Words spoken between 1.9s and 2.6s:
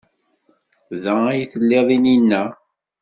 llinna?